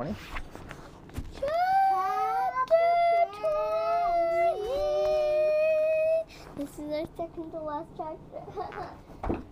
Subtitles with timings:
[0.00, 0.14] 20?
[6.56, 8.94] This is our second to last chapter.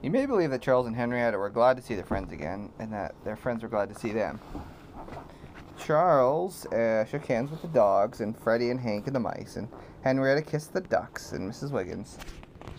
[0.01, 2.91] You may believe that Charles and Henrietta were glad to see their friends again, and
[2.93, 4.41] that their friends were glad to see them.
[5.79, 9.69] Charles uh, shook hands with the dogs, and Freddy and Hank and the mice, and
[10.03, 11.73] Henrietta kissed the ducks and Mrs.
[11.73, 12.19] Wiggins.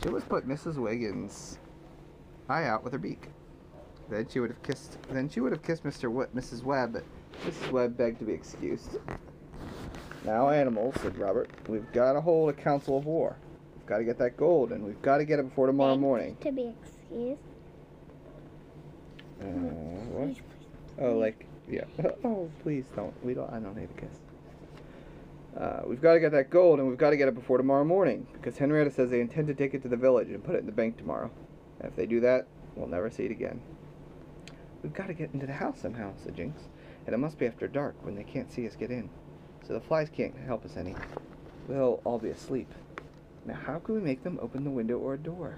[0.02, 0.76] She always put Mrs.
[0.78, 1.60] Wiggins'
[2.50, 3.28] eye out with her beak.
[4.10, 4.98] Then she would have kissed.
[5.12, 6.04] Then she would have kissed Mr.
[6.04, 6.64] W- Mrs.
[6.64, 7.04] Webb,
[7.46, 8.98] but why I beg to be excused.
[10.26, 13.38] Now, animals," said Robert, "we've got to hold a council of war.
[13.76, 16.38] We've got to get that gold, and we've got to get it before tomorrow morning."
[16.42, 17.40] To be excused.
[19.42, 20.28] Uh, what?
[20.28, 21.06] Please, please.
[21.06, 21.86] Oh, like yeah.
[22.24, 23.14] Oh, please don't.
[23.24, 23.52] We don't.
[23.52, 24.18] I don't need a kiss.
[25.58, 27.84] Uh, we've got to get that gold, and we've got to get it before tomorrow
[27.84, 30.60] morning, because Henrietta says they intend to take it to the village and put it
[30.60, 31.32] in the bank tomorrow.
[31.80, 33.62] And if they do that, we'll never see it again.
[34.84, 36.62] We've got to get into the house somehow, said Jinx,
[37.10, 39.10] and it must be after dark when they can't see us get in,
[39.66, 40.96] so the flies can't help us any.
[41.68, 42.72] They'll all be asleep.
[43.48, 45.56] Now, how can we make them open the window or a door?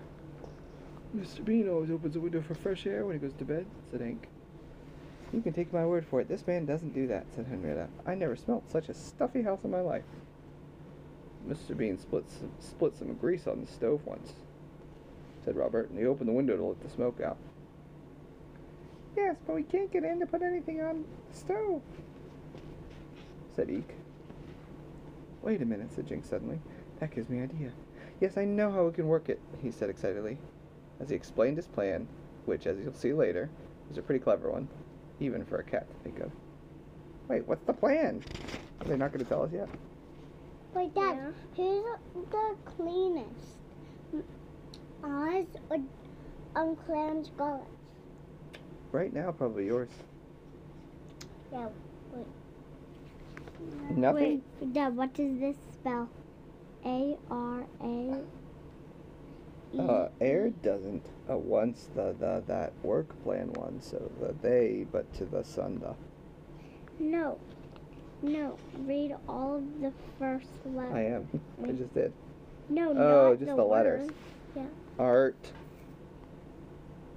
[1.13, 1.43] Mr.
[1.43, 4.29] Bean always opens a window for fresh air when he goes to bed, said Hank.
[5.33, 6.29] You can take my word for it.
[6.29, 7.89] This man doesn't do that, said Henrietta.
[8.05, 10.05] I never smelt such a stuffy house in my life.
[11.45, 11.75] Mr.
[11.75, 14.31] Bean split some, split some grease on the stove once,
[15.43, 17.35] said Robert, and he opened the window to let the smoke out.
[19.15, 21.81] Yes, but we can't get in to put anything on the stove,
[23.55, 23.95] said Eek.
[25.41, 26.59] Wait a minute, said Jinx suddenly.
[26.99, 27.71] That gives me an idea.
[28.19, 30.37] Yes, I know how we can work it, he said excitedly,
[30.99, 32.07] as he explained his plan,
[32.45, 33.49] which, as you'll see later,
[33.89, 34.67] was a pretty clever one,
[35.19, 36.31] even for a cat to think of.
[37.27, 38.23] Wait, what's the plan?
[38.79, 39.67] Are they not going to tell us yet?
[40.73, 41.17] Wait, Dad,
[41.55, 43.57] who's the cleanest?
[44.13, 44.23] M-
[45.03, 45.77] Ours or
[46.55, 47.80] Uncle and Scarlett's?
[48.91, 49.89] Right now, probably yours.
[51.51, 51.67] Yeah,
[52.13, 52.25] wait.
[53.97, 54.41] Nothing?
[54.59, 56.09] Wait, Dad, what does this spell?
[56.85, 58.21] A R A.
[59.73, 59.79] E?
[59.79, 61.05] Uh, air doesn't.
[61.29, 65.79] Uh, once the, the that work plan one, so the they, but to the sun
[65.79, 65.93] the.
[66.99, 67.37] No.
[68.21, 68.57] No.
[68.79, 70.93] Read all of the first letters.
[70.93, 71.27] I am.
[71.63, 72.11] I just did.
[72.67, 74.07] No, Oh, just the, the letters.
[74.07, 74.13] word.
[74.55, 74.65] Yeah.
[74.99, 75.51] Art.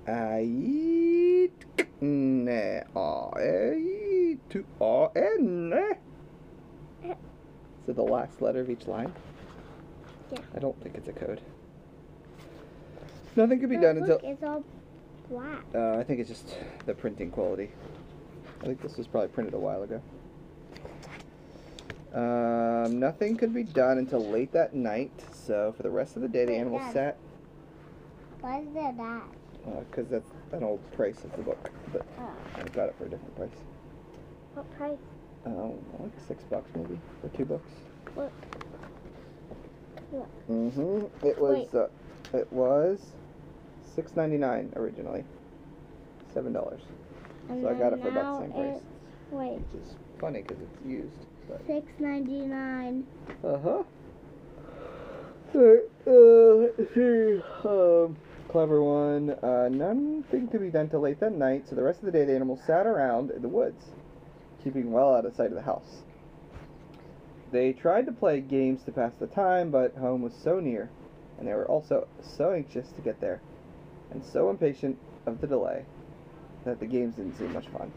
[0.06, 1.64] I eat.
[2.00, 2.82] Ne.
[2.94, 4.38] I eat.
[4.50, 4.64] To.
[4.80, 5.08] A.
[5.16, 5.74] N.
[7.86, 9.12] So the last letter of each line?
[10.32, 10.38] Yeah.
[10.56, 11.40] I don't think it's a code.
[13.36, 14.30] Nothing could be done look, until.
[14.30, 14.64] it's all
[15.28, 15.64] black.
[15.74, 17.70] Uh, I think it's just the printing quality.
[18.62, 20.00] I think this was probably printed a while ago.
[22.14, 25.12] Um, nothing could be done until late that night.
[25.32, 27.18] So for the rest of the day, the animals sat
[28.40, 29.22] Why is there that?
[29.90, 32.30] Because that's an old price of the book, but Oh.
[32.56, 33.50] I got it for a different price.
[34.54, 34.98] What price?
[35.46, 37.70] Oh, like six bucks maybe or two books.
[38.16, 38.32] Look.
[40.50, 41.26] Mm-hmm.
[41.26, 41.68] It was.
[41.72, 41.74] Wait.
[41.74, 41.88] Uh,
[42.38, 43.00] it was
[43.94, 45.24] six ninety nine originally.
[46.32, 46.80] Seven dollars,
[47.48, 48.82] So I got it for about the same price.
[49.30, 51.26] Wait, which is funny because it's used.
[51.66, 53.06] Six ninety nine.
[53.44, 53.82] uh huh.
[55.56, 57.40] Uh, see.
[57.64, 58.16] Um,
[58.54, 59.30] clever one.
[59.30, 61.68] Uh, nothing to be done till late that night.
[61.68, 63.86] So the rest of the day, the animals sat around in the woods,
[64.62, 66.04] keeping well out of sight of the house.
[67.50, 70.88] They tried to play games to pass the time, but home was so near,
[71.36, 73.40] and they were also so anxious to get there,
[74.12, 75.84] and so impatient of the delay,
[76.64, 77.90] that the games didn't seem much fun.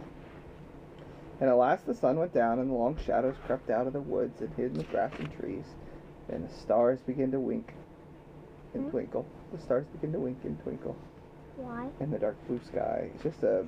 [1.39, 4.01] And at last the sun went down, and the long shadows crept out of the
[4.01, 5.65] woods and hid in the grass and trees.
[6.29, 7.75] and the stars began to wink
[8.73, 8.89] and Hmm?
[8.89, 9.25] twinkle.
[9.51, 10.95] The stars begin to wink and twinkle
[11.55, 11.87] Why?
[11.99, 13.09] in the dark blue sky.
[13.13, 13.65] It's just a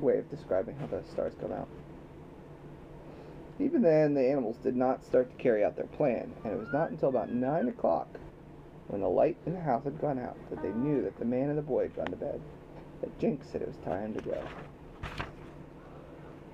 [0.00, 1.68] way of describing how the stars come out.
[3.60, 6.72] Even then, the animals did not start to carry out their plan, and it was
[6.72, 8.08] not until about nine o'clock,
[8.86, 11.48] when the light in the house had gone out, that they knew that the man
[11.48, 12.40] and the boy had gone to bed.
[13.00, 14.42] That Jinx said it was time to go.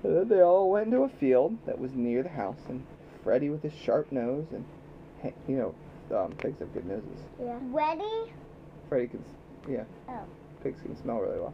[0.01, 2.85] So then they all went into a field that was near the house, and
[3.23, 4.65] Freddy with his sharp nose, and
[5.47, 5.75] you know,
[6.15, 7.19] um, pigs have good noses.
[7.39, 7.57] Yeah.
[7.61, 8.33] Ready?
[8.89, 9.23] Freddy can,
[9.69, 9.83] yeah.
[10.09, 10.23] Oh.
[10.63, 11.53] Pigs can smell really well.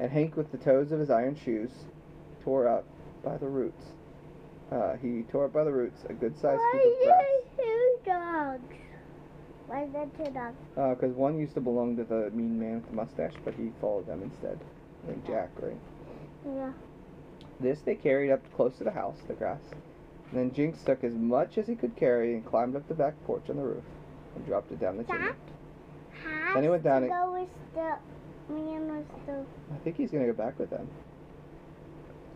[0.00, 1.70] And Hank, with the toes of his iron shoes,
[2.44, 2.84] tore up
[3.24, 3.84] by the roots.
[4.70, 7.24] Uh, he tore up by the roots a good-sized Why heap of grass.
[7.56, 8.74] two dogs?
[9.66, 10.56] Why is there two dogs?
[10.98, 14.06] Because one used to belong to the mean man with the mustache, but he followed
[14.06, 14.58] them instead.
[15.04, 15.76] I think Jack, right?
[16.46, 16.72] Yeah.
[17.60, 19.60] This they carried up close to the house, the grass.
[20.30, 23.14] And then Jinx took as much as he could carry and climbed up the back
[23.26, 23.84] porch on the roof
[24.36, 25.28] and dropped it down the chimney.
[26.48, 29.78] That has Then he went down to and- go with the man with the I
[29.84, 30.88] think he's gonna go back with them.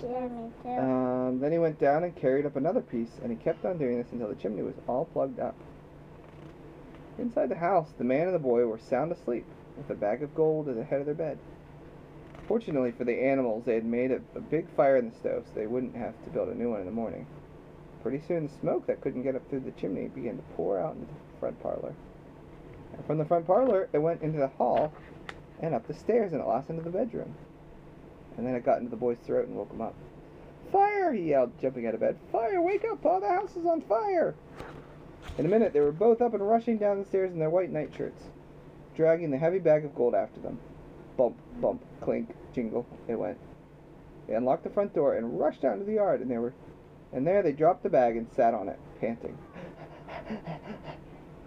[0.03, 0.69] Yeah, me too.
[0.69, 3.97] Um, then he went down and carried up another piece, and he kept on doing
[3.99, 5.55] this until the chimney was all plugged up.
[7.19, 10.35] Inside the house, the man and the boy were sound asleep, with a bag of
[10.35, 11.39] gold at the head of their bed.
[12.47, 15.55] Fortunately for the animals, they had made a, a big fire in the stove, so
[15.55, 17.27] they wouldn't have to build a new one in the morning.
[18.03, 20.97] Pretty soon, the smoke that couldn't get up through the chimney began to pour out
[20.97, 21.95] into the front parlor.
[22.93, 24.93] And from the front parlor, it went into the hall,
[25.61, 27.35] and up the stairs, and at last into the bedroom.
[28.37, 29.95] And then it got into the boy's throat and woke him up.
[30.71, 31.13] Fire!
[31.13, 32.19] he yelled, jumping out of bed.
[32.31, 32.61] Fire!
[32.63, 33.21] Wake up, Pa!
[33.21, 34.35] The house is on fire!
[35.39, 37.71] In a minute, they were both up and rushing down the stairs in their white
[37.71, 38.23] nightshirts,
[38.97, 40.59] dragging the heavy bag of gold after them.
[41.17, 43.39] Bump, bump, clink, jingle, it went.
[44.27, 46.55] They unlocked the front door and rushed out into the yard, and they were,
[47.13, 49.37] and there they dropped the bag and sat on it, panting.
[50.29, 50.39] and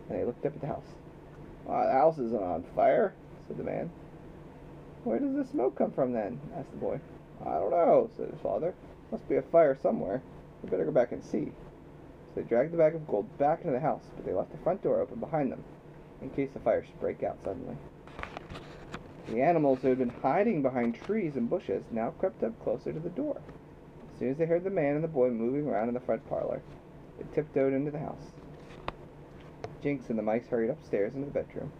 [0.09, 0.95] they looked up at the house.
[1.65, 3.13] "Why, the house isn't on fire,"
[3.47, 3.89] said the man.
[5.03, 6.39] Where does the smoke come from then?
[6.55, 6.99] asked the boy.
[7.45, 8.73] I don't know, said his father.
[9.11, 10.21] Must be a fire somewhere.
[10.63, 11.45] We better go back and see.
[12.33, 14.57] So they dragged the bag of gold back into the house, but they left the
[14.59, 15.63] front door open behind them,
[16.21, 17.77] in case the fire should break out suddenly.
[19.29, 22.99] The animals who had been hiding behind trees and bushes now crept up closer to
[22.99, 23.41] the door.
[24.13, 26.27] As soon as they heard the man and the boy moving around in the front
[26.29, 26.61] parlor,
[27.17, 28.33] they tiptoed into the house.
[29.85, 31.71] Jinx and the mice hurried upstairs into the bedroom,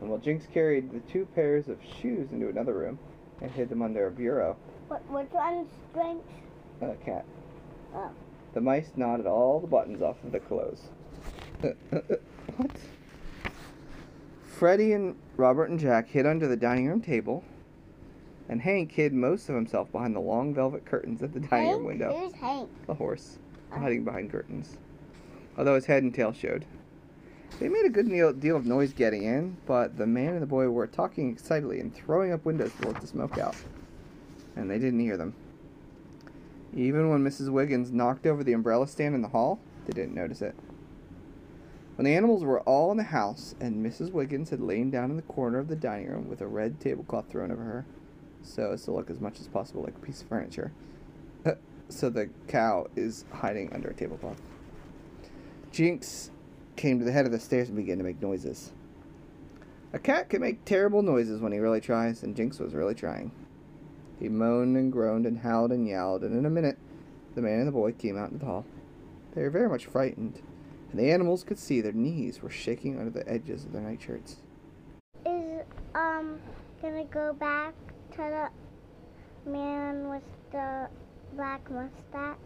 [0.00, 2.98] and while Jinx carried the two pairs of shoes into another room
[3.42, 4.56] and hid them under a bureau,
[4.88, 6.24] What, which one's strength?
[6.80, 7.26] Uh, a cat.
[7.94, 8.08] Oh.
[8.54, 10.88] The mice knotted all the buttons off of the clothes.
[11.60, 12.70] what?
[14.42, 17.44] Freddy and Robert and Jack hid under the dining room table,
[18.48, 21.84] and Hank hid most of himself behind the long velvet curtains at the dining room
[21.84, 22.18] window.
[22.18, 22.70] Who's Hank?
[22.86, 23.38] The horse,
[23.70, 23.80] oh.
[23.80, 24.78] hiding behind curtains,
[25.58, 26.64] although his head and tail showed.
[27.58, 28.08] They made a good
[28.40, 31.94] deal, of noise getting in, but the man and the boy were talking excitedly and
[31.94, 33.56] throwing up windows to let the smoke out,
[34.56, 35.34] and they didn't hear them.
[36.74, 37.50] Even when Mrs.
[37.50, 40.54] Wiggins knocked over the umbrella stand in the hall, they didn't notice it.
[41.96, 44.10] When the animals were all in the house, and Mrs.
[44.10, 47.28] Wiggins had lain down in the corner of the dining room with a red tablecloth
[47.28, 47.84] thrown over her,
[48.42, 50.72] so as to look as much as possible like a piece of furniture,
[51.90, 54.40] so the cow is hiding under a tablecloth.
[55.72, 56.30] Jinx
[56.76, 58.72] came to the head of the stairs and began to make noises.
[59.92, 63.32] A cat can make terrible noises when he really tries, and Jinx was really trying.
[64.20, 66.78] He moaned and groaned and howled and yowled, and in a minute,
[67.34, 68.66] the man and the boy came out into the hall.
[69.34, 70.42] They were very much frightened,
[70.90, 74.36] and the animals could see their knees were shaking under the edges of their nightshirts.
[75.26, 75.62] Is
[75.94, 76.38] um
[76.82, 77.74] gonna go back
[78.12, 78.50] to
[79.44, 80.22] the man with
[80.52, 80.88] the
[81.34, 82.36] black mustache?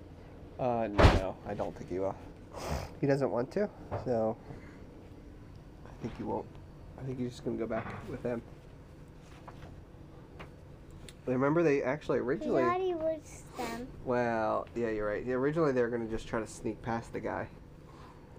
[0.59, 2.15] Uh, no, I don't think he will.
[3.01, 3.69] He doesn't want to,
[4.05, 4.37] so
[5.87, 6.47] I think he won't.
[7.01, 8.41] I think he's just gonna go back with them.
[11.27, 12.63] Remember, they actually He originally.
[12.63, 13.87] already was them.
[14.05, 15.27] Well, yeah, you're right.
[15.27, 17.49] Originally, they were gonna just try to sneak past the guy,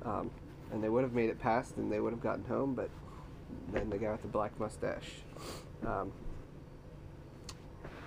[0.03, 0.29] um,
[0.71, 2.75] and they would have made it past, and they would have gotten home.
[2.75, 2.89] But
[3.71, 5.23] then the guy with the black mustache,
[5.85, 6.11] um,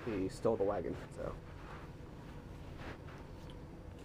[0.05, 0.95] he stole the wagon.
[1.17, 1.33] So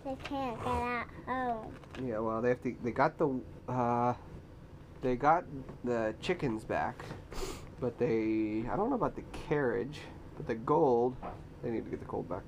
[0.04, 1.74] They can't get out home.
[2.04, 2.74] Yeah, well, they have to.
[2.82, 3.40] They got the.
[3.68, 4.14] Uh,
[5.00, 5.44] they got
[5.82, 7.04] the chickens back,
[7.80, 8.64] but they.
[8.70, 10.00] I don't know about the carriage,
[10.36, 11.16] but the gold.
[11.62, 12.42] They need to get the gold back.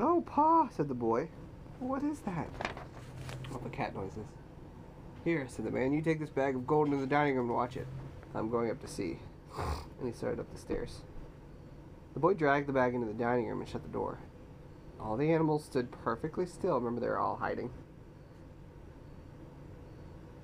[0.00, 1.28] Oh, Pa, said the boy.
[1.78, 2.48] What is that?
[3.54, 4.26] Oh, the cat noises.
[5.24, 5.92] Here, said the man.
[5.92, 7.86] You take this bag of gold into the dining room and watch it.
[8.34, 9.18] I'm going up to see.
[9.56, 11.02] And he started up the stairs.
[12.14, 14.18] The boy dragged the bag into the dining room and shut the door.
[15.02, 16.76] All the animals stood perfectly still.
[16.76, 17.70] Remember, they were all hiding.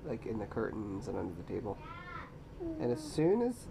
[0.05, 1.77] Like in the curtains and under the table.
[2.79, 3.67] And as soon as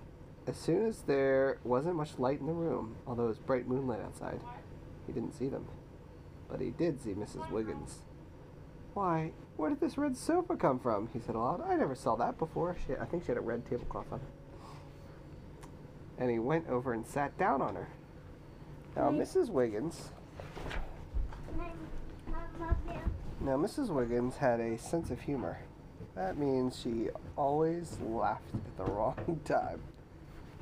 [0.47, 4.00] as soon as there wasn't much light in the room, although it was bright moonlight
[4.00, 4.40] outside,
[5.07, 5.66] he didn't see them.
[6.49, 7.50] But he did see Mrs.
[7.50, 8.02] Wiggins.
[8.95, 11.09] Why, where did this red sofa come from?
[11.12, 11.62] He said aloud.
[11.62, 12.76] I never saw that before.
[12.87, 14.21] She, I think she had a red tablecloth on.
[16.16, 17.88] And he went over and sat down on her.
[18.95, 19.50] Now, Mrs.
[19.50, 20.12] Wiggins
[23.46, 23.90] Now, Mrs.
[23.90, 25.58] Wiggins had a sense of humor.
[26.14, 29.80] That means she always laughed at the wrong time.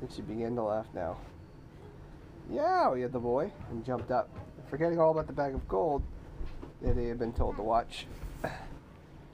[0.01, 1.17] And she began to laugh now.
[2.51, 4.29] Yeah, yelled the boy, and jumped up,
[4.69, 6.03] forgetting all about the bag of gold
[6.81, 8.07] that he had been told to watch.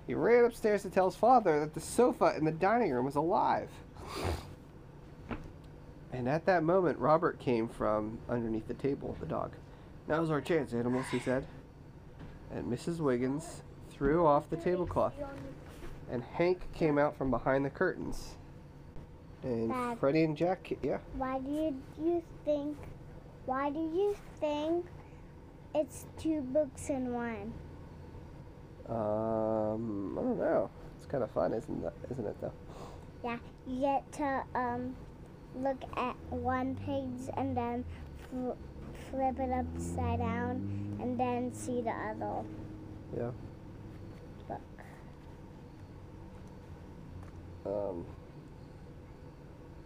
[0.08, 3.16] He ran upstairs to tell his father that the sofa in the dining room was
[3.16, 3.70] alive.
[6.12, 9.54] And at that moment, Robert came from underneath the table, with the dog.
[10.08, 11.46] Now's our chance, animals, he said
[12.54, 13.00] and Mrs.
[13.00, 15.14] Wiggins threw off the tablecloth,
[16.10, 18.36] and Hank came out from behind the curtains.
[19.44, 20.00] And Dad.
[20.00, 22.78] Freddy and Jack, yeah, Why do you, you think?
[23.46, 24.86] Why do you think
[25.74, 27.54] it's two books in one.
[28.90, 30.70] Um, I don't know.
[30.98, 31.94] It's kind of fun, isn't that?
[32.12, 32.52] Isn't it though?
[33.24, 34.96] Yeah, you get to um,
[35.56, 37.86] look at one page and then
[39.12, 42.44] flip it upside down and then see the other
[43.16, 43.32] Yeah.
[44.48, 44.62] book.
[47.66, 48.06] Um.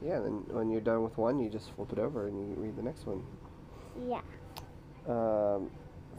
[0.01, 0.19] Yeah.
[0.19, 2.83] Then when you're done with one, you just flip it over and you read the
[2.83, 3.23] next one.
[4.07, 4.21] Yeah.
[5.07, 5.69] Um,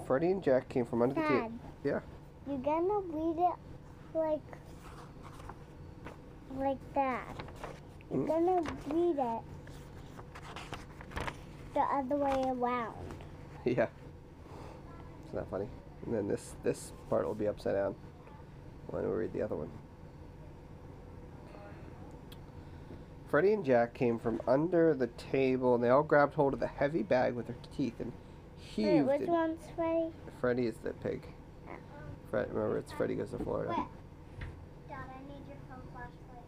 [0.06, 1.52] Freddy and Jack came from under the table.
[1.84, 2.00] Yeah.
[2.48, 3.54] You're gonna read it
[4.18, 4.40] like
[6.58, 7.36] like that.
[8.10, 8.26] You're Mm.
[8.28, 8.62] gonna
[8.94, 9.42] read it
[11.76, 12.95] the other way around.
[13.66, 13.88] yeah.
[15.26, 15.68] Isn't that funny?
[16.06, 17.95] And then this this part will be upside down
[18.87, 19.71] when we read the other one.
[23.28, 26.66] Freddy and Jack came from under the table and they all grabbed hold of the
[26.66, 28.12] heavy bag with their teeth and
[28.76, 29.28] Wait, heaved which it.
[29.28, 30.06] one's Freddy?
[30.40, 31.26] Freddie is the pig.
[32.30, 33.75] Fred, remember, it's Freddy goes to Florida.
[34.88, 36.45] Dad, I need your phone flashlight.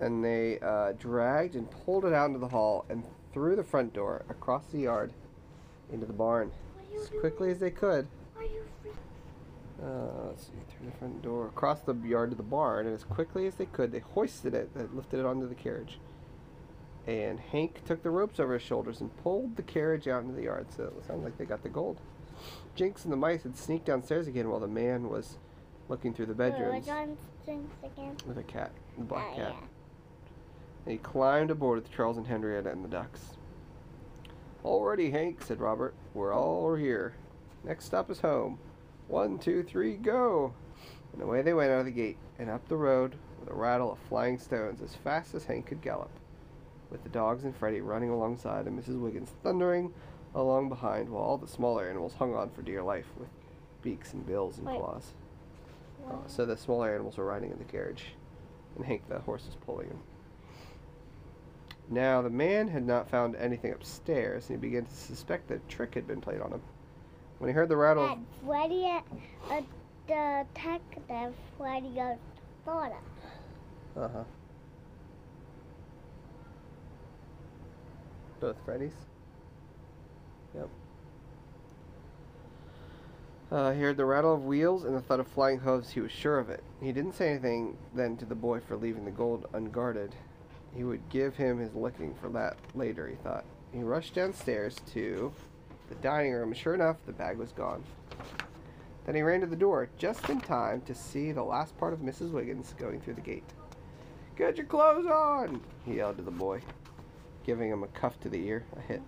[0.00, 3.02] And they uh, dragged and pulled it out into the hall and
[3.36, 5.12] through the front door, across the yard,
[5.92, 6.50] into the barn
[6.98, 8.08] as quickly as they could.
[8.34, 8.92] Are you free?
[9.84, 13.04] Uh, let's see, through the front door, across the yard to the barn, and as
[13.04, 15.98] quickly as they could, they hoisted it, they lifted it onto the carriage.
[17.06, 20.44] And Hank took the ropes over his shoulders and pulled the carriage out into the
[20.44, 22.00] yard, so it sounded like they got the gold.
[22.74, 25.36] Jinx and the mice had sneaked downstairs again while the man was
[25.90, 28.16] looking through the bedrooms one's Jinx again?
[28.26, 29.54] with a cat, the black Oh, cat.
[29.60, 29.66] yeah.
[30.86, 33.36] He climbed aboard with Charles and Henrietta and the ducks.
[34.64, 35.94] Already, Hank, said Robert.
[36.14, 37.14] We're all here.
[37.64, 38.58] Next stop is home.
[39.08, 40.54] One, two, three, go!
[41.12, 43.92] And away they went out of the gate and up the road with a rattle
[43.92, 46.10] of flying stones as fast as Hank could gallop,
[46.90, 49.00] with the dogs and Freddy running alongside and Mrs.
[49.00, 49.92] Wiggins thundering
[50.34, 53.28] along behind while all the smaller animals hung on for dear life with
[53.82, 54.78] beaks and bills and Wait.
[54.78, 55.14] claws.
[56.08, 58.14] Uh, so the smaller animals were riding in the carriage,
[58.76, 60.00] and Hank the horse was pulling him.
[61.88, 65.68] Now the man had not found anything upstairs, and he began to suspect that a
[65.68, 66.62] trick had been played on him.
[67.38, 68.86] When he heard the rattle, Dad, Freddy,
[69.50, 69.60] uh,
[70.08, 72.96] the detective, Freddy goes to Florida.
[73.96, 74.24] uh huh.
[78.40, 78.92] Both Freddy's.
[80.54, 80.68] Yep.
[83.50, 85.90] Uh, he heard the rattle of wheels and the thud of flying hooves.
[85.90, 86.64] He was sure of it.
[86.82, 90.14] He didn't say anything then to the boy for leaving the gold unguarded.
[90.76, 93.44] He would give him his licking for that later, he thought.
[93.72, 95.32] He rushed downstairs to
[95.88, 96.52] the dining room.
[96.52, 97.82] Sure enough, the bag was gone.
[99.06, 102.00] Then he ran to the door just in time to see the last part of
[102.00, 102.30] Mrs.
[102.30, 103.44] Wiggins going through the gate.
[104.36, 105.62] Get your clothes on!
[105.84, 106.60] he yelled to the boy,
[107.44, 109.02] giving him a cuff to the ear, a hit.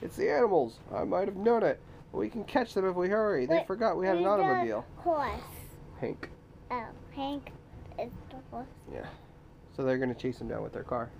[0.00, 0.80] It's the animals.
[0.92, 1.80] I might have known it.
[2.10, 3.46] But we can catch them if we hurry.
[3.46, 4.84] They Wait, forgot we had an automobile.
[4.96, 5.40] Horse.
[6.00, 6.28] Hank.
[6.70, 7.52] Oh, Hank
[7.98, 8.66] is the horse.
[9.76, 11.10] So they're going to chase him down with their car.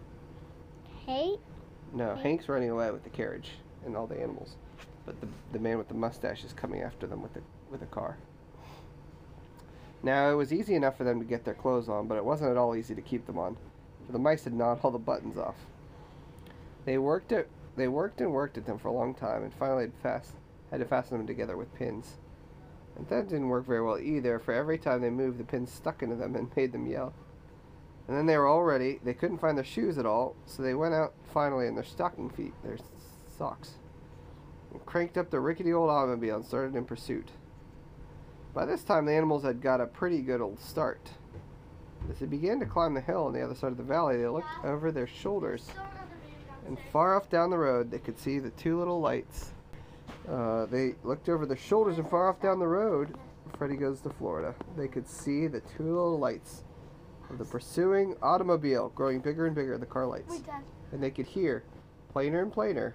[1.06, 1.40] Hank?
[1.92, 2.20] No, Hank?
[2.20, 3.50] Hank's running away with the carriage
[3.84, 4.56] and all the animals.
[5.04, 7.86] But the, the man with the mustache is coming after them with the, with a
[7.86, 8.18] car.
[10.02, 12.50] Now, it was easy enough for them to get their clothes on, but it wasn't
[12.50, 13.56] at all easy to keep them on,
[14.04, 15.54] for the mice had gnawed all the buttons off.
[16.84, 17.48] They worked it.
[17.76, 20.32] They worked and worked at them for a long time, and finally had, fast,
[20.70, 22.16] had to fasten them together with pins.
[22.96, 26.02] And that didn't work very well either, for every time they moved, the pins stuck
[26.02, 27.14] into them and made them yell.
[28.08, 29.00] And then they were all ready.
[29.04, 32.30] They couldn't find their shoes at all, so they went out finally in their stocking
[32.30, 32.78] feet, their
[33.38, 33.74] socks,
[34.72, 37.30] and cranked up the rickety old automobile and started in pursuit.
[38.54, 41.10] By this time, the animals had got a pretty good old start.
[42.10, 44.26] As they began to climb the hill on the other side of the valley, they
[44.26, 45.70] looked over their shoulders,
[46.66, 49.52] and far off down the road, they could see the two little lights.
[50.28, 53.16] Uh, they looked over their shoulders, and far off down the road,
[53.56, 54.54] Freddy goes to Florida.
[54.76, 56.64] They could see the two little lights
[57.32, 60.30] of the pursuing automobile growing bigger and bigger, the car lights.
[60.30, 60.62] Wait, Dad.
[60.92, 61.64] And they could hear,
[62.12, 62.94] plainer and plainer.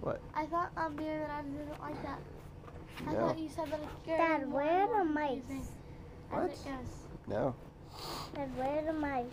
[0.00, 0.20] What?
[0.34, 2.18] I thought um the other dad didn't like that.
[3.08, 4.18] I thought you said that it's scared.
[4.18, 5.42] Dad, him where more are the mice?
[6.30, 6.50] What?
[7.28, 7.54] no.
[8.34, 9.24] Dad, where are the mice?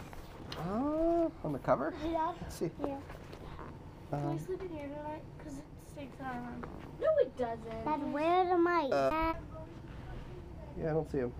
[0.69, 1.93] Oh, on the cover?
[2.05, 2.11] Yeah.
[2.11, 2.35] Dad.
[2.41, 2.71] Let's see.
[2.79, 2.97] Yeah.
[4.11, 5.23] Can we Um, sleep in here tonight?
[5.37, 6.63] Because it stinks in our room.
[7.01, 7.85] No, it doesn't.
[7.85, 8.91] Dad, where are the mice?
[8.91, 9.33] Uh,
[10.79, 11.33] yeah, I don't see them.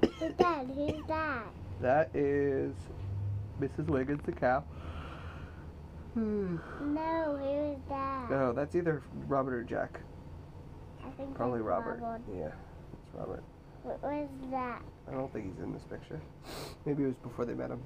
[0.00, 0.70] Who's Dad?
[0.74, 1.44] Who's that?
[1.80, 2.72] That is
[3.60, 3.86] Mrs.
[3.86, 4.64] Wiggins, the cow.
[6.14, 6.56] Hmm.
[6.80, 8.30] No, who's that?
[8.30, 10.00] No, that's either Robert or Jack.
[11.04, 12.00] I think Probably Robert.
[12.00, 12.22] Robert.
[12.32, 13.42] Yeah, it's Robert.
[13.82, 14.82] What was that?
[15.08, 16.20] I don't think he's in this picture.
[16.86, 17.82] Maybe it was before they met him.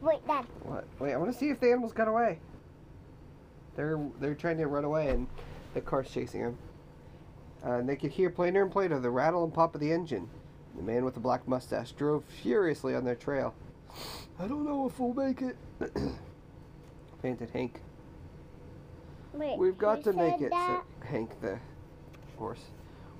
[0.00, 0.46] Wait, Dad.
[0.62, 0.86] What?
[1.00, 2.38] Wait, I want to see if the animals got away.
[3.76, 5.26] They're they're trying to run away, and
[5.74, 6.58] the car's chasing them.
[7.64, 10.28] Uh, and they could hear plainer and plainer the rattle and pop of the engine.
[10.76, 13.54] The man with the black mustache drove furiously on their trail.
[14.38, 15.56] I don't know if we'll make it,
[17.22, 17.80] panted Hank.
[19.32, 20.84] Wait, We've got to make it, that?
[21.00, 21.58] said Hank the
[22.36, 22.62] horse.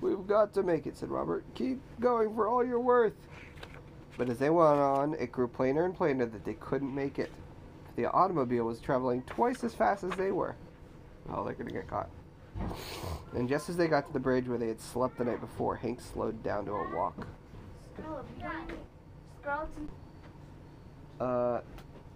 [0.01, 1.43] We've got to make it, said Robert.
[1.55, 3.13] Keep going for all you're worth.
[4.17, 7.31] But as they went on, it grew plainer and plainer that they couldn't make it.
[7.95, 10.55] The automobile was traveling twice as fast as they were.
[11.29, 12.09] Oh, they're gonna get caught.
[13.33, 15.75] And just as they got to the bridge where they had slept the night before,
[15.75, 17.27] Hank slowed down to a walk.
[21.19, 21.61] Uh,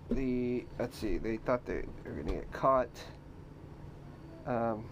[0.09, 2.89] the let's see, they thought they were gonna get caught.
[4.45, 4.85] Um,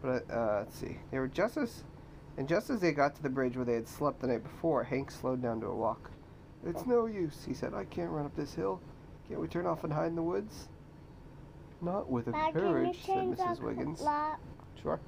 [0.00, 1.84] but uh, let's see, they were just as,
[2.36, 4.84] and just as they got to the bridge where they had slept the night before,
[4.84, 6.10] Hank slowed down to a walk.
[6.64, 7.74] It's no use, he said.
[7.74, 8.80] I can't run up this hill.
[9.28, 10.68] Can't we turn off and hide in the woods?
[11.80, 13.60] Not with a carriage, said Mrs.
[13.60, 14.00] Wiggins.
[14.00, 14.40] clock?
[14.82, 15.00] Sure.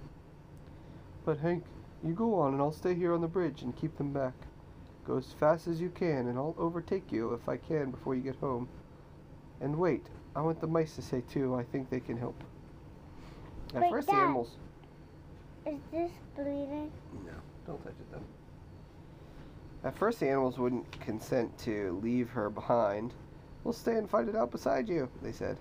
[1.25, 1.65] But Hank,
[2.05, 4.35] you go on and I'll stay here on the bridge and keep them back.
[5.07, 8.23] Go as fast as you can and I'll overtake you if I can before you
[8.23, 8.69] get home.
[9.61, 11.55] And wait, I want the mice to say too.
[11.55, 12.43] I think they can help.
[13.75, 14.57] At Wait, first, the animals.
[15.67, 16.93] Is this bleeding?
[17.25, 17.33] No,
[17.67, 18.21] don't touch it then.
[19.83, 23.13] At first, the animals wouldn't consent to leave her behind.
[23.65, 25.59] We'll stay and fight it out beside you, they said.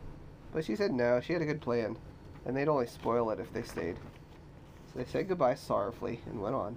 [0.51, 1.98] But she said no, she had a good plan,
[2.45, 3.95] and they'd only spoil it if they stayed.
[4.88, 6.75] So they said goodbye sorrowfully and went on,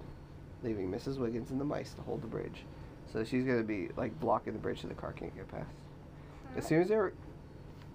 [0.63, 1.17] leaving Mrs.
[1.17, 2.63] Wiggins and the mice to hold the bridge.
[3.11, 5.69] So she's going to be like blocking the bridge so the car can't get past.
[6.55, 7.13] As soon as they're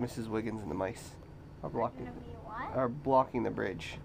[0.00, 0.28] Mrs.
[0.28, 1.10] Wiggins and the mice
[1.62, 2.08] are blocking
[2.74, 3.98] are blocking the bridge,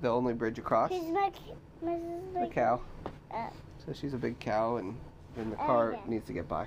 [0.00, 0.90] the only bridge across.
[0.90, 2.48] She's c- Mrs.
[2.48, 2.80] The cow.
[3.30, 3.48] Uh.
[3.84, 4.96] So she's a big cow, and,
[5.36, 6.10] and the car yeah.
[6.10, 6.66] needs to get by.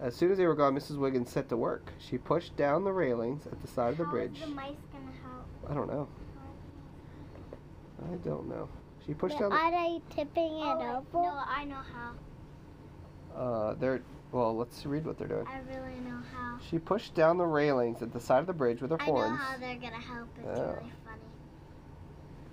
[0.00, 0.98] As soon as they were gone, Mrs.
[0.98, 1.90] Wiggins set to work.
[1.98, 4.40] She pushed down the railings at the side of the bridge.
[4.40, 5.70] the mice gonna help?
[5.70, 6.08] I don't know.
[8.12, 8.68] I don't know.
[9.06, 9.52] She pushed But down.
[9.52, 11.22] Are they tipping it Oh, over?
[11.26, 12.12] no, I know how.
[13.34, 14.54] The, uh, they're well.
[14.56, 15.46] Let's read what they're doing.
[15.46, 16.58] I really know how.
[16.68, 19.26] She pushed down the railings at the side of the bridge with her horns.
[19.26, 20.28] I know how they're gonna help.
[20.38, 20.62] It's Oh.
[20.62, 21.20] really funny.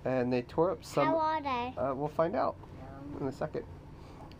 [0.05, 1.07] and they tore up some.
[1.07, 1.73] How are they?
[1.77, 2.55] Uh, we'll find out
[3.19, 3.63] in a second.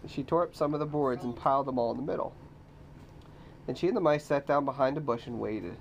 [0.08, 2.34] She tore up some of the boards and piled them all in the middle.
[3.68, 5.76] And she and the mice sat down behind a bush and waited.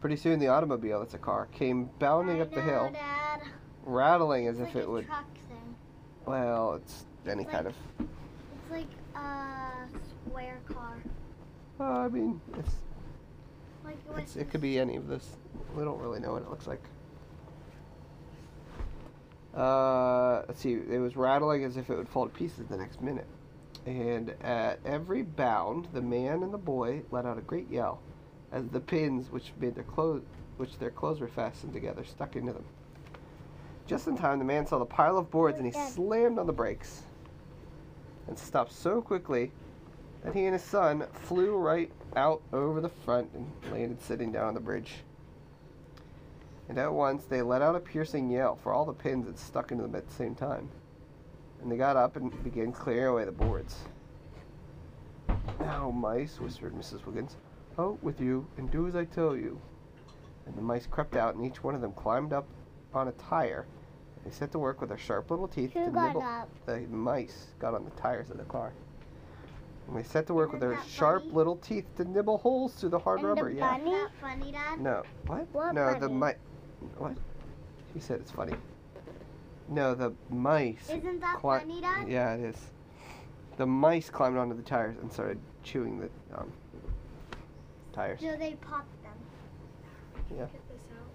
[0.00, 3.42] Pretty soon, the automobile, that's a car, came bounding I up the hill, Dad.
[3.84, 5.06] rattling as It's if like it a would.
[5.06, 5.74] truck thing.
[6.26, 7.74] Well, it's any Like- kind of.
[7.98, 9.88] It's like a
[10.28, 10.96] square car.
[11.80, 12.76] Uh, I mean, it's,
[13.84, 15.36] Like it it's it could be any of this.
[15.76, 16.82] We don't really know what it looks like.
[19.54, 20.72] Uh, let's see.
[20.74, 23.26] It was rattling as if it would fall to pieces the next minute.
[23.86, 28.00] And at every bound, the man and the boy let out a great yell,
[28.50, 30.24] as the pins which made their clothes,
[30.56, 32.64] which their clothes were fastened together, stuck into them.
[33.86, 36.52] Just in time, the man saw the pile of boards, and he slammed on the
[36.52, 37.04] brakes,
[38.26, 39.52] and stopped so quickly
[40.24, 44.48] that he and his son flew right out over the front and landed sitting down
[44.48, 44.94] on the bridge.
[46.68, 49.70] And at once they let out a piercing yell, for all the pins had stuck
[49.70, 50.68] into them at the same time.
[51.62, 53.76] And they got up and began clearing away the boards.
[55.60, 57.04] Now, mice, whispered Mrs.
[57.06, 57.36] Wiggins,
[57.78, 59.60] out with you and do as I tell you.
[60.46, 62.46] And the mice crept out, and each one of them climbed up
[62.94, 63.66] on a tire.
[64.24, 66.22] They set to work with their sharp little teeth Who to nibble.
[66.22, 66.48] up?
[66.66, 68.72] The mice got on the tires of the car.
[69.88, 71.34] And they set to work with Isn't their sharp funny?
[71.34, 73.50] little teeth to nibble holes through the hard And rubber.
[73.50, 73.76] the yeah.
[73.78, 73.90] Bunny?
[73.92, 74.80] that funny, Dad?
[74.80, 75.02] No.
[75.26, 75.46] What?
[75.52, 76.36] What no, the mice.
[76.98, 77.16] What?
[77.94, 78.54] She said it's funny.
[79.68, 80.88] No, the mice.
[80.88, 82.08] Isn't that cli- funny, Dad?
[82.08, 82.56] Yeah, it is.
[83.56, 86.52] The mice climbed onto the tires and started chewing the um,
[87.92, 88.20] tires.
[88.20, 89.12] So they popped them.
[90.30, 90.44] Yeah.
[90.44, 91.06] Get this out.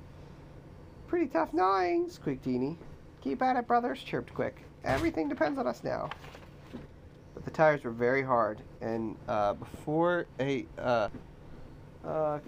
[1.07, 2.77] Pretty tough gnawing, squeaked Eeny.
[3.21, 4.53] Keep at it, brothers, chirped Quik.
[4.83, 6.09] Everything depends on us now.
[7.35, 11.09] But the tires were very hard, and uh, before a uh,
[12.03, 12.39] uh,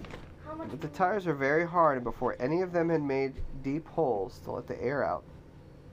[0.57, 4.39] But the tires were very hard, and before any of them had made deep holes
[4.45, 5.23] to let the air out,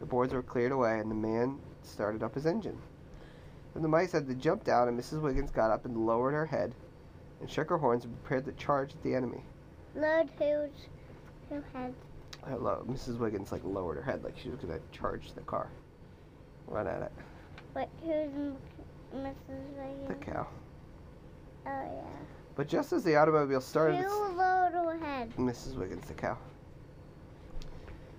[0.00, 2.78] the boards were cleared away, and the man started up his engine.
[3.74, 5.20] Then the mice had to jump down, and Mrs.
[5.20, 6.74] Wiggins got up and lowered her head,
[7.40, 9.42] and shook her horns and prepared to charge at the enemy.
[9.94, 10.70] Lord, who's
[11.48, 11.94] who had
[12.50, 13.18] Uh, lo- Mrs.
[13.18, 15.68] Wiggins like lowered her head, like she was gonna charge the car,
[16.66, 17.12] run at it.
[17.74, 17.88] what?
[18.02, 18.54] Who's
[19.14, 19.34] Mrs.
[19.76, 20.08] Wiggins?
[20.08, 20.46] The cow.
[21.66, 22.02] Oh yeah.
[22.56, 25.32] But just as the automobile started, Who lowered her head?
[25.36, 25.76] Mrs.
[25.76, 26.36] Wiggins, the cow.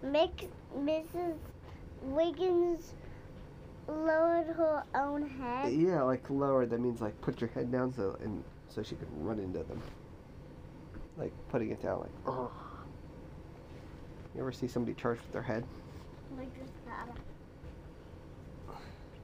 [0.04, 1.36] Make Mrs.
[2.02, 2.94] Wiggins
[3.88, 5.74] lowered her own head.
[5.74, 6.70] Yeah, like lowered.
[6.70, 9.82] That means like put your head down so and so she could run into them.
[11.18, 12.12] Like putting it down, like.
[12.26, 12.52] "Ugh."
[14.34, 15.66] You ever see somebody charged with their head?
[16.38, 17.08] Like this that.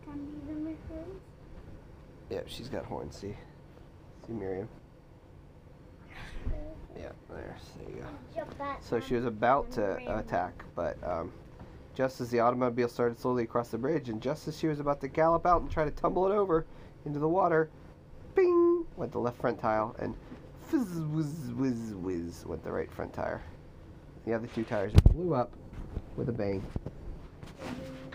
[0.04, 1.22] Can my friends?
[2.30, 3.16] Yeah, she's got horns.
[3.16, 3.34] See,
[4.26, 4.68] see Miriam.
[6.98, 7.56] Yeah, there.
[7.78, 8.04] There you
[8.36, 8.46] go.
[8.82, 11.32] So she was about to attack, but um,
[11.97, 15.01] just as the automobile started slowly across the bridge, and just as she was about
[15.01, 16.63] to gallop out and try to tumble it over
[17.07, 17.71] into the water,
[18.36, 20.15] bing went the left front tire, and
[20.67, 23.41] fizz whiz whiz whiz went the right front tire.
[24.25, 25.51] The other two tires blew up
[26.15, 26.63] with a bang,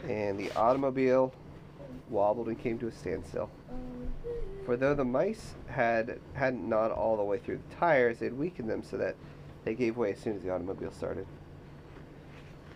[0.09, 1.35] and the automobile
[2.09, 3.51] wobbled and came to a standstill.
[4.65, 8.71] For though the mice had hadn't gnawed all the way through the tires, had weakened
[8.71, 9.17] them so that
[9.65, 11.27] they gave way as soon as the automobile started.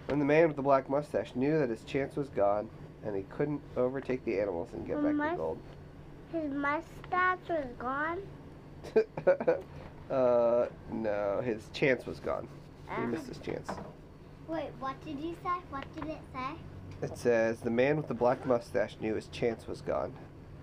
[0.06, 2.68] When the man with the black mustache knew that his chance was gone
[3.04, 5.58] and he couldn't overtake the animals and get back the gold.
[6.32, 8.18] His mustache was gone.
[10.10, 12.48] uh, no, his chance was gone.
[12.96, 13.68] He Uh, missed his chance.
[14.48, 15.50] wait, what did you say?
[15.70, 16.54] What did it say?
[17.02, 20.12] It says the man with the black mustache knew his chance was gone.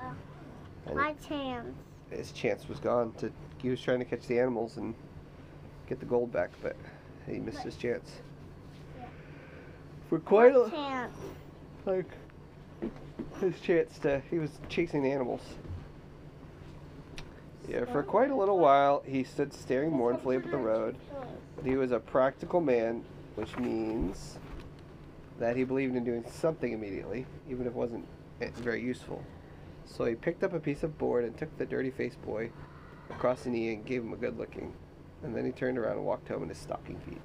[0.01, 0.13] Oh.
[0.88, 1.75] And My chance.
[2.10, 3.12] his chance was gone.
[3.19, 4.93] To he was trying to catch the animals and
[5.88, 6.75] get the gold back, but
[7.27, 8.19] he missed his chance.
[10.13, 11.17] For quite a chance.
[11.88, 12.06] like
[13.41, 15.41] his chance to he was chasing the animals.
[17.67, 20.97] Yeah, for quite a little while he stood staring mournfully up at the road.
[21.56, 24.38] But he was a practical man, which means
[25.39, 28.08] that he believed in doing something immediately, even if it wasn't
[28.39, 29.23] very useful.
[29.86, 32.52] So he picked up a piece of board and took the dirty faced boy
[33.10, 34.76] across the knee and gave him a good looking.
[35.23, 37.21] And then he turned around and walked home in his stocking feet.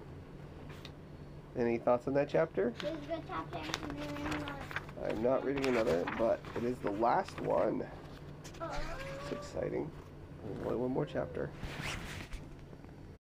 [1.59, 2.73] Any thoughts on that chapter?
[2.81, 3.59] This is the chapter.
[3.89, 5.11] and then another.
[5.11, 7.85] I'm not reading another, but it is the last one.
[8.63, 9.91] It's exciting.
[10.45, 11.51] There's only one more chapter.